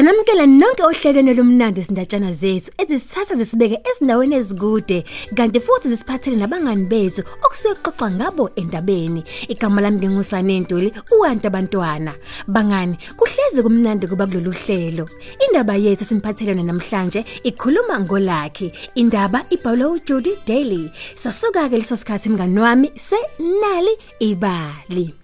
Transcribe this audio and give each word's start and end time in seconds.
Sanamkela 0.00 0.46
nonke 0.46 0.82
ohlelweni 0.82 1.32
lomnandi 1.36 1.80
izindatshana 1.80 2.30
zethu 2.32 2.70
ezisithatha 2.82 3.34
zisibeke 3.40 3.76
ezindaweni 3.88 4.34
ezikude 4.40 4.98
kanti 5.36 5.60
futhi 5.66 5.90
zisiphathele 5.92 6.36
nabangani 6.40 6.86
bethu 6.92 7.22
okusiyoxoxa 7.44 8.08
ngabo 8.16 8.44
endabeni. 8.60 9.22
Igama 9.52 9.80
lami 9.82 9.98
ngingusane 9.98 10.60
Ntuli 10.60 10.88
uwantu 11.12 11.46
abantwana. 11.46 12.12
Bangani 12.48 12.96
kuhlezi 13.18 13.62
kumnandi 13.62 14.06
kuba 14.06 14.26
kulolu 14.26 14.52
hlelo. 14.60 15.04
Indaba 15.44 15.74
yethu 15.76 16.04
simphathelene 16.04 16.62
namhlanje 16.62 17.20
ikhuluma 17.44 18.00
ngolakhi. 18.00 18.72
Indaba 18.94 19.44
ibhalwe 19.50 19.84
uJudy 19.84 20.32
Daily. 20.46 20.90
Sasuka 21.14 21.68
ke 21.68 21.76
leso 21.76 21.96
sikhathi 21.96 22.28
mngani 22.28 22.60
wami 22.60 22.88
senali 22.96 23.94
ibali. 24.18 25.19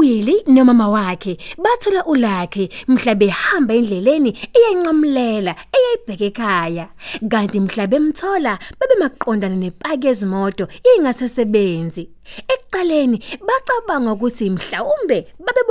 uWilly 0.00 0.42
nomama 0.46 0.88
wakhe 0.88 1.38
bathola 1.58 2.04
ulakhe 2.04 2.70
mhla 2.88 3.14
behamba 3.14 3.74
endleleni 3.74 4.30
eyanqamulela 4.56 5.52
eyayibheke 5.76 6.26
ekhaya. 6.32 6.86
Kanti 7.30 7.60
mhla 7.60 7.84
bemthola 7.86 8.52
bebemaqondana 8.78 9.56
nepaki 9.56 10.06
ezimoto 10.12 10.64
ingasesebenzi 10.90 12.04
ekuqaleni 12.52 13.18
bacabanga 13.46 14.12
ukuthi 14.12 14.50
mhlawumbe 14.50 15.18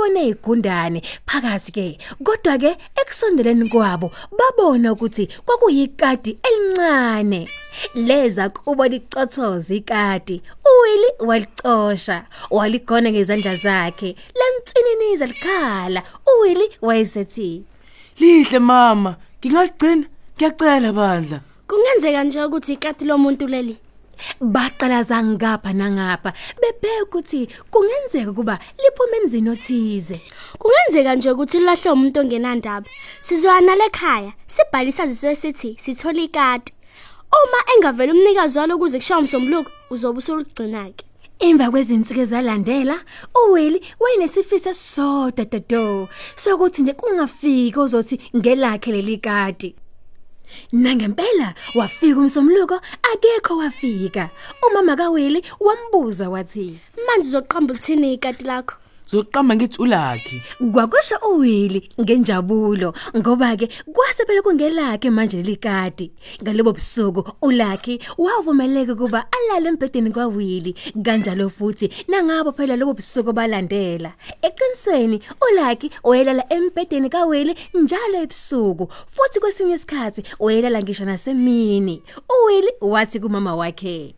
babebone 0.00 0.28
igundane 0.28 1.02
phakathi 1.26 1.72
ke 1.72 1.98
kodwa 2.24 2.58
ke 2.58 2.76
ekusondeleni 3.00 3.68
kwabo 3.68 4.10
babona 4.32 4.92
ukuthi 4.92 5.28
kwakuyikati 5.44 6.38
elincane 6.42 7.48
leza 7.94 8.48
kuba 8.48 8.88
licothoza 8.88 9.74
ikati 9.74 10.42
uWilly 10.64 11.10
walicosha 11.18 12.24
waligona 12.50 13.10
ngezandla 13.10 13.56
zakhe 13.56 14.16
lantsininiza 14.38 15.26
likhala 15.26 16.02
uWilly 16.26 16.70
wayesethi 16.82 17.64
Lihle 18.20 18.58
mama, 18.58 19.16
ngingaligcina. 19.40 20.06
Ngiyacela 20.36 20.92
bandla. 20.92 21.40
Kungenzeka 21.66 22.24
nje 22.24 22.44
ukuthi 22.44 22.72
ikati 22.72 23.04
lomuntu 23.04 23.46
leli. 23.46 23.76
Baqala 24.40 25.02
zangapha 25.02 25.72
nangapha 25.72 26.32
bebheka 26.60 27.02
ukuthi 27.04 27.48
kungenzeka 27.70 28.32
kuba 28.32 28.58
liphuma 28.78 29.16
emzini 29.16 29.50
othize 29.50 30.20
Kungenzeka 30.58 31.14
nje 31.14 31.30
ukuthi 31.30 31.58
lilahle 31.58 31.90
umuntu 31.90 32.20
ongenandaba. 32.20 32.86
Sizwana 33.20 33.74
lekhaya, 33.74 34.32
sibhalisa 34.46 35.06
sizo 35.06 35.34
sithi 35.34 35.76
sithola 35.78 36.22
ikati. 36.22 36.72
Uma 37.32 37.58
engavela 37.74 38.12
umnikazi 38.12 38.58
walo 38.58 38.78
kuze 38.78 38.98
kushawa 38.98 39.20
umsombuluko, 39.20 39.70
uzobe 39.90 40.18
usuligcina 40.18 40.90
ke. 40.96 41.04
Emva 41.38 41.70
kwezinsike 41.70 42.24
zalandela, 42.26 42.96
uWilly 43.34 43.80
wayenesifiso 44.00 44.74
sodwa 44.74 45.44
dodo 45.44 46.08
sokuthi 46.36 46.82
nje 46.82 46.92
kungafiki 46.92 47.78
ozothi 47.78 48.20
ngelakhe 48.36 48.92
leli 48.92 49.16
kati. 49.18 49.74
Nangempela 50.72 51.54
wafika 51.74 52.20
umsomluko 52.20 52.80
akekho 53.12 53.56
wafika. 53.56 54.28
Umama 54.70 54.96
kaWilly 54.96 55.44
wambuza 55.60 56.28
wathi, 56.30 56.78
Manje 57.06 57.28
uzoqamba 57.28 57.74
ukuthini 57.74 58.14
ikati 58.14 58.44
lakho? 58.44 58.76
Zoqamba 59.10 59.56
ngithi 59.56 59.82
ulakhi. 59.82 60.42
Kwakusho 60.72 61.16
uWilly 61.30 61.88
ngenjabulo 62.00 62.94
ngoba 63.16 63.56
ke 63.56 63.66
kwase 63.92 64.24
phela 64.26 64.42
kungelakhe 64.42 65.10
manje 65.10 65.42
likati 65.42 66.10
ngalobo 66.42 66.72
busuku 66.72 67.24
uLucky 67.42 67.98
wavumeleka 68.18 68.94
kuba 68.94 69.26
alale 69.32 69.68
embhedeni 69.68 70.10
kwaWilly 70.10 70.74
kanjalo 71.02 71.50
futhi 71.50 71.90
nangabo 72.08 72.52
phela 72.52 72.76
lobo 72.76 72.94
busuku 72.94 73.32
balandela. 73.32 74.12
Eqinisweni 74.42 75.20
uLucky 75.42 75.90
wayelala 76.04 76.44
embhedeni 76.52 77.10
kaWilly 77.10 77.54
njalo 77.74 78.22
ebusuku 78.22 78.86
futhi 79.10 79.40
kwesinye 79.40 79.74
isikhathi 79.74 80.22
wayelala 80.38 80.82
ngisho 80.82 81.04
nasemini. 81.04 82.02
uWilly 82.30 82.72
wathi 82.80 83.20
kumama 83.20 83.56
wakhe 83.56 84.14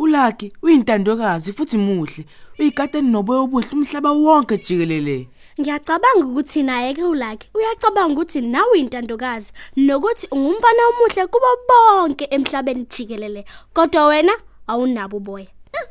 Ulakhi 0.00 0.52
uyintandokazi 0.62 1.52
futhi 1.52 1.78
muhle. 1.78 2.24
Uyikateni 2.58 3.10
noboya 3.10 3.40
obuhle 3.40 3.68
umhlaba 3.72 4.10
wonke 4.12 4.56
jikelele. 4.56 5.28
Ngiyacabanga 5.60 6.24
ukuthi 6.24 6.62
naye 6.62 6.94
ke 6.94 7.04
ulaki. 7.04 7.50
Uyacabanga 7.54 8.12
ukuthi 8.12 8.40
nawe 8.40 8.78
intandokazi 8.78 9.52
nokuthi 9.76 10.26
ungumfana 10.32 10.82
omuhle 10.88 11.26
kubo 11.26 11.50
bonke 11.68 12.24
emhlabeni 12.30 12.86
jikelele. 12.88 13.44
Kodwa 13.74 14.06
wena 14.06 14.32
awunabo 14.66 15.16
uboya. 15.16 15.46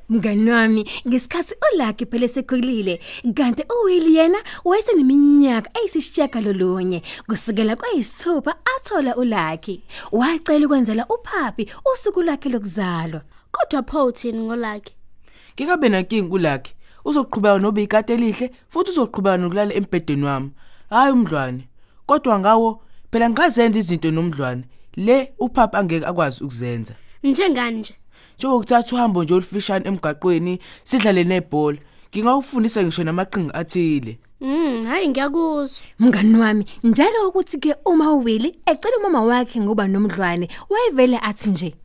Mngani 0.09 0.51
wami 0.51 0.85
ngesikhathi 1.07 1.55
uLucky 1.65 2.05
phela 2.05 2.27
sekhulile 2.27 2.99
kanti 3.35 3.63
uWilly 3.69 4.15
yena 4.15 4.39
wayeseneminyaka 4.65 5.69
eyisishiyaka 5.79 6.41
lolunye 6.41 7.01
kusukela 7.27 7.75
kwayisithupha 7.75 8.55
athola 8.75 9.15
uLucky 9.15 9.83
wacela 10.11 10.65
ukwenzela 10.65 11.05
uPhapi 11.07 11.69
usuku 11.93 12.21
lwakhe 12.21 12.49
lokuzalwa 12.49 13.21
Kodwa 13.59 13.83
pho 13.83 14.05
uthini 14.05 14.39
ngolaki? 14.39 14.93
Ngikabe 15.53 15.89
nankingi 15.89 16.31
ulakhi. 16.31 16.73
Uzoqhubeka 17.05 17.59
nobe 17.59 17.83
ikati 17.83 18.13
elihle 18.13 18.51
futhi 18.69 18.91
uzoqhubeka 18.91 19.37
nokulala 19.37 19.73
embhedeni 19.73 20.25
wami. 20.25 20.51
Hayi 20.89 21.11
umdlwane. 21.11 21.67
Kodwa 22.05 22.39
ngawo 22.39 22.81
phela 23.11 23.29
ngazenza 23.29 23.79
izinto 23.79 24.11
nomdlwane. 24.11 24.63
Le 24.95 25.33
uphapa 25.39 25.79
angeke 25.79 26.05
akwazi 26.05 26.43
ukuzenza. 26.43 26.93
Njengani 27.23 27.77
nje? 27.77 27.95
Njengokuthatha 28.37 28.95
uhambo 28.95 29.23
nje 29.23 29.33
olufishane 29.33 29.87
emgaqweni 29.87 30.59
sidlale 30.83 31.23
nebhola. 31.23 31.79
Ngingawufundisa 32.09 32.83
ngisho 32.83 33.03
namaqhinga 33.03 33.53
athile. 33.53 34.19
Mm, 34.41 34.85
hayi 34.85 35.07
ngiyakuzwa. 35.07 35.85
Mngani 35.99 36.37
wami 36.37 36.65
njalo 36.83 37.27
ukuthi 37.27 37.57
ke 37.57 37.75
uma 37.85 38.13
uWilly 38.13 38.59
ecela 38.65 38.97
umama 38.97 39.21
wakhe 39.21 39.59
ngoba 39.59 39.87
nomdlwane 39.87 40.49
wayevele 40.69 41.17
athi 41.17 41.49
nje 41.49 41.75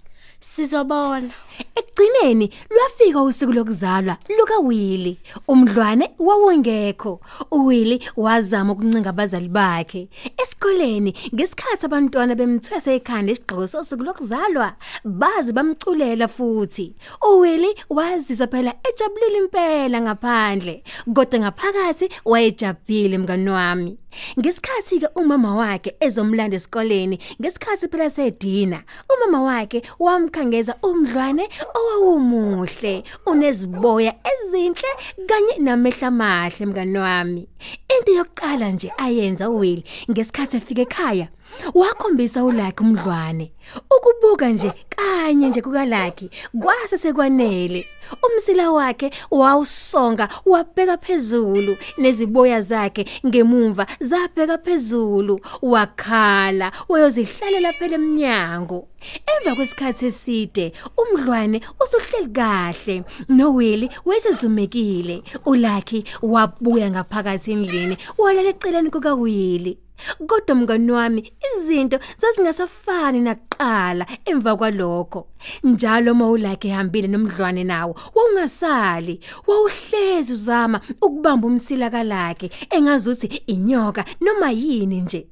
Sizobona. 0.52 1.30
Ekugcineni 1.76 2.50
lwafika 2.70 3.22
usuku 3.22 3.52
lokuzalwa 3.52 4.16
luka 4.38 4.58
Willy. 4.58 5.18
Umdlwane 5.48 6.10
wawungekho. 6.18 7.20
uWilly 7.50 8.08
wazama 8.16 8.72
ukuncenga 8.72 9.10
abazali 9.10 9.48
bakhe. 9.48 10.08
Esikoleni 10.42 11.14
ngesikhathi 11.34 11.86
abantwana 11.86 12.34
bemthwese 12.34 12.94
ekhanda 12.94 13.32
isigqoko 13.32 13.66
sosuku 13.66 14.04
lokuzalwa, 14.04 14.74
bazi 15.04 15.52
bamculela 15.52 16.28
futhi. 16.28 16.94
uWilly 17.22 17.74
wazizwa 17.90 18.46
phela 18.46 18.74
ejabulile 18.88 19.38
impela 19.38 20.00
ngaphandle, 20.00 20.82
kodwa 21.14 21.40
ngaphakathi 21.40 22.08
wayejabhile 22.24 23.18
mngani 23.18 23.50
wami. 23.50 23.98
Ngesikhathi 24.38 25.00
ke 25.00 25.08
umama 25.14 25.54
wakhe 25.56 25.90
ezomlanda 26.00 26.56
esikoleni, 26.56 27.18
ngesikhathi 27.40 27.88
phela 27.88 28.10
sedina, 28.10 28.82
umama 29.12 29.42
wakhe 29.42 29.82
wamkhangeza 29.98 30.74
umdlwane 30.82 31.48
owawumuhle, 31.78 33.04
uneziboya 33.26 34.12
ezinhle 34.32 34.90
kanye 35.28 35.54
namehla 35.58 36.08
amahle 36.08 36.66
mngani 36.66 36.98
wami. 36.98 37.48
Into 37.94 38.12
yokuqala 38.12 38.70
nje 38.70 38.92
ayenza 38.98 39.50
uWilly 39.50 39.84
ngesikhathi 40.10 40.56
efika 40.56 40.82
ekhaya 40.82 41.28
wakhombisa 41.74 42.44
uLucky 42.44 42.82
umdlwane. 42.82 43.52
Ukubuka 43.96 44.48
nje 44.48 44.72
kanye 44.88 45.48
nje 45.48 45.62
kukaLucky 45.62 46.30
kwase 46.60 46.98
sekwanele. 46.98 47.86
Umsila 48.22 48.70
wakhe 48.70 49.10
wawusonga 49.30 50.28
wabheka 50.46 50.96
phezulu 50.96 51.76
neziboya 51.98 52.60
zakhe 52.60 53.04
ngemumva 53.26 53.86
zabheka 54.00 54.58
phezulu 54.58 55.40
wakhala 55.62 56.72
wayozihlalela 56.88 57.72
phela 57.72 57.94
eminyango 57.94 58.88
emva 59.32 59.56
kwesikhathi 59.56 60.06
eside 60.06 60.72
umdlwane 61.00 61.60
usuhleli 61.82 62.32
kahle 62.38 63.04
noWilly 63.28 63.90
wayesezumekile 64.04 65.22
uLucky 65.46 66.04
wabuya 66.22 66.90
ngaphakathi 66.90 67.52
endlini 67.52 67.96
walala 68.18 68.48
eceleni 68.48 68.90
kukaWilly 68.90 69.78
Kodwa 70.26 70.54
mngani 70.56 70.92
wami 70.92 71.32
izinto 71.56 71.98
zazingasafani 72.18 73.20
nakuqala 73.20 74.06
emva 74.24 74.56
kwalokho. 74.56 75.26
Njalo 75.64 76.12
uma 76.12 76.30
ulake 76.30 76.68
ehambile 76.68 77.08
nomdlwane 77.08 77.64
nawo, 77.64 77.94
wawungasali, 78.14 79.20
wawuhlezi 79.46 80.32
uzama 80.32 80.80
ukubamba 81.02 81.46
umsila 81.46 81.90
kalake 81.90 82.50
engazuthi 82.70 83.26
inyoka 83.46 84.04
noma 84.20 84.50
yini 84.50 85.00
nje. 85.00 85.26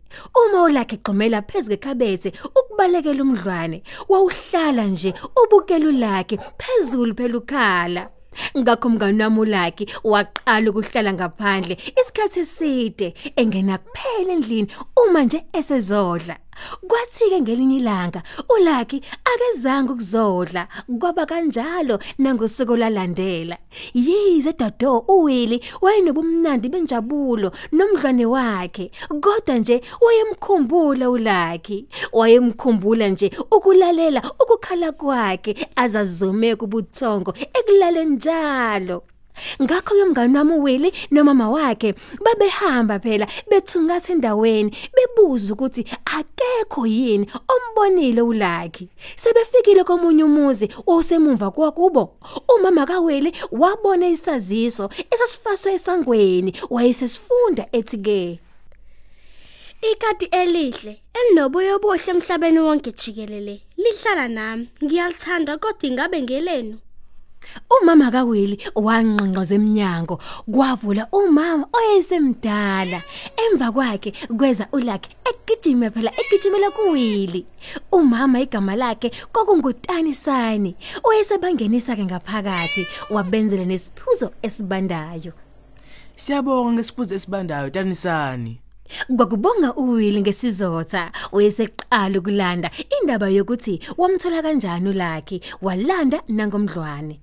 Uma 0.47 0.63
ulake 0.63 0.95
egxumela 0.97 1.43
phezulu 1.43 1.77
kwekhabethe 1.79 2.33
ukubalekela 2.59 3.23
umdlwane, 3.23 3.83
wawuhlala 4.09 4.85
nje 4.85 5.15
ubukela 5.45 5.89
ulake 5.89 6.39
phezulu 6.59 7.15
phela 7.15 7.39
ukhala. 7.39 8.11
Ngakho 8.59 8.89
mngani 8.89 9.23
wami 9.23 9.41
uLucky 9.41 9.85
waqala 10.05 10.71
ukuhlala 10.71 11.13
ngaphandle 11.13 11.75
isikhathi 12.01 12.41
eside 12.41 13.15
engena 13.37 13.79
kuphela 13.79 14.33
endlini 14.33 14.69
uma 15.03 15.23
nje 15.25 15.45
esezodla. 15.53 16.37
Kwathi-ke 16.89 17.41
ngelinye 17.41 17.77
ilanga 17.77 18.23
uLucky 18.49 19.03
akezange 19.25 19.93
ukuzodla 19.93 20.69
kwaba 21.01 21.27
kanjalo 21.27 21.99
nangosuku 22.19 22.77
lalandela. 22.77 23.59
Yize 23.95 24.53
Dodo 24.53 25.05
uWilly 25.09 25.61
wayenobumnandi 25.81 26.69
benjabulo 26.69 27.53
nomdlwane 27.73 28.27
wakhe 28.27 28.91
kodwa 29.21 29.59
nje 29.59 29.81
wayemkhumbula 30.01 31.11
uLucky. 31.11 31.87
Wayemkhumbula 32.13 33.09
nje 33.09 33.31
ukulalela 33.51 34.23
ukukhala 34.41 34.93
kwakhe 34.93 35.69
azazume 35.77 36.57
kubuthongo 36.57 37.35
ekulaleni 37.59 38.17
njalo. 38.17 39.03
Ngakho 39.63 39.95
ke 39.95 40.05
mngani 40.05 40.39
wami 40.39 40.53
uWilly 40.53 40.93
nomama 41.11 41.51
wakhe 41.51 41.95
babehamba 42.25 42.99
phela 42.99 43.27
bethungatha 43.51 44.13
endaweni 44.13 44.77
bebuza 44.95 45.53
ukuthi 45.53 45.85
akekho 46.05 46.87
yini 46.87 47.27
ombonile 47.49 48.23
uLucky. 48.23 48.89
Sebefikile 49.17 49.85
komunye 49.85 50.25
umuzi 50.25 50.69
osemumva 50.87 51.51
kwakubo. 51.51 52.17
Umama 52.55 52.87
kaWilly 52.87 53.33
wabona 53.53 54.09
isaziso 54.09 54.91
esasifaswe 55.11 55.73
esangweni 55.75 56.53
wayesesifunda 56.71 57.67
ethi 57.73 57.99
ke 57.99 58.39
Ikati 59.91 60.27
elihle 60.27 61.03
elinobuye 61.19 61.73
obuhle 61.75 62.11
emhlabeni 62.13 62.61
wonke 62.61 62.93
jikelele 62.93 63.55
lihlala 63.83 64.29
nami 64.29 64.69
ngiyalithanda 64.85 65.59
kodwa 65.59 65.87
ingabe 65.89 66.23
ngelenu 66.23 66.77
Umama 67.71 68.11
kaWilly 68.11 68.57
wanqonqoza 68.75 69.55
eminyango 69.55 70.21
kwavula 70.51 71.07
umama 71.13 71.67
oyesemdala. 71.73 73.03
Emva 73.37 73.73
kwakhe 73.73 74.13
kweza 74.39 74.69
uLucky 74.73 75.11
egijima 75.31 75.91
phela 75.91 76.11
egijimela 76.21 76.71
kuWilly. 76.71 77.47
Umama 77.93 78.41
igama 78.41 78.77
lakhe 78.77 79.11
kokungutani 79.33 80.15
sani 80.15 80.77
oyesebangenisa 81.05 81.97
ke 81.97 82.05
ngaphakathi 82.05 82.87
wabenzela 83.11 83.65
nesiphuzo 83.65 84.33
esibandayo. 84.43 85.33
Siyabonga 86.17 86.73
ngesiphuzo 86.73 87.15
esibandayo 87.15 87.71
tanisani. 87.71 88.61
Kwakubonga 89.17 89.75
uWilly 89.75 90.21
ngesizotha 90.21 91.13
oyeseqala 91.33 92.19
ukulanda 92.19 92.71
indaba 93.01 93.29
yokuthi 93.29 93.81
wamthola 93.97 94.43
kanjani 94.43 94.89
uLucky 94.89 95.41
walanda 95.63 96.23
nangomdlwane. 96.29 97.21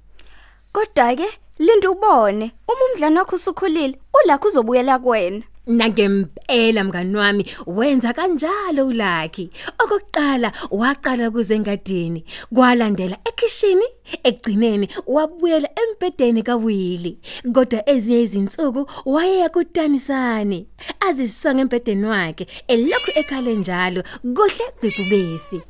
Kodwa 0.72 1.16
ke 1.16 1.28
linda 1.60 1.90
ubone 1.92 2.52
uma 2.68 2.84
umdlane 2.86 3.20
wakho 3.20 3.36
usukhulile 3.36 4.00
ulakho 4.14 4.48
uzobuyela 4.48 5.00
kuwena. 5.00 5.44
Nangempela 5.68 6.84
mngani 6.84 7.16
wami 7.16 7.46
wenza 7.68 8.14
kanjalo 8.14 8.88
uLucky. 8.88 9.50
Okokuqala 9.80 10.52
waqala 10.72 11.32
kuze 11.32 11.56
engadini, 11.56 12.24
kwalandela 12.54 13.18
ekitchen, 13.30 13.82
egcineni 14.24 14.88
wabuyela 15.08 15.70
embedeni 15.82 16.44
kaWilly. 16.44 17.18
Kodwa 17.54 17.90
ezinye 17.90 18.22
izinsuku 18.22 18.86
wayeya 19.06 19.50
kutanisani, 19.50 20.68
azisonga 21.08 21.62
embedeni 21.62 22.06
wakhe 22.06 22.48
elokhu 22.68 23.12
ekhale 23.16 23.56
njalo 23.56 24.04
kuhle 24.36 24.66
kwebubesi. 24.80 25.62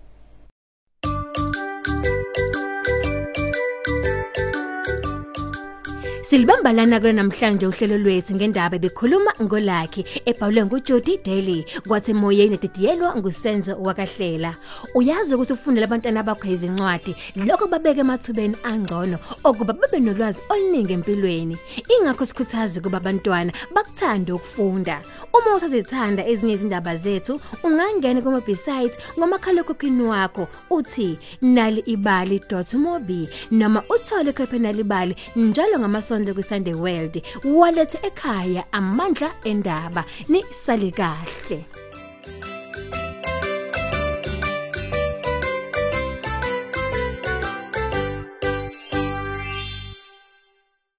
Silibamba 6.29 6.71
lana 6.71 6.99
ke 7.01 7.09
namhlanje 7.09 7.65
uhlelo 7.65 7.97
lwethu 7.97 8.35
ngendaba 8.35 8.77
bekhuluma 8.77 9.31
ngolakhi 9.41 10.05
ebhalwe 10.29 10.61
nguJody 10.65 11.17
Daly 11.25 11.65
kwathi 11.87 12.13
moyeni 12.13 12.53
edidiyelwa 12.53 13.15
ngusenzo 13.17 13.73
wakahlela. 13.81 14.53
Uyazi 14.93 15.33
ukuthi 15.35 15.53
ufundela 15.53 15.87
abantwana 15.87 16.21
bakho 16.23 16.45
izincwadi 16.47 17.15
lokho 17.35 17.65
babeke 17.65 18.01
emathubeni 18.01 18.55
angcono 18.63 19.17
okuba 19.43 19.73
babe 19.73 19.99
nolwazi 19.99 20.41
oluningi 20.49 20.93
empilweni. 20.93 21.57
Ingakho 21.89 22.25
sikhuthaza 22.25 22.79
kuba 22.81 22.97
abantwana 22.97 23.51
bakuthande 23.73 24.31
ukufunda. 24.31 25.01
Uma 25.33 25.55
usazithanda 25.55 26.27
ezinye 26.27 26.53
izindaba 26.53 26.95
zethu 26.95 27.41
ungangena 27.63 28.21
kuma 28.21 28.37
website 28.37 28.93
ngomakhalekhukhwini 29.17 30.03
wakho 30.03 30.47
uthi 30.69 31.17
naliibali.mobi 31.41 33.29
noma 33.51 33.81
uthole 33.89 34.29
ikhophi 34.29 34.59
nalibali 34.59 35.15
njalo 35.35 35.79
ngamasonto 35.79 36.18
kwiSunday 36.25 36.73
World. 36.73 37.21
Walethe 37.43 37.99
ekhaya 38.03 38.63
amandla 38.71 39.31
endaba. 39.43 40.05
Ni 40.27 40.43
sale 40.51 40.91
kahle. 40.91 41.65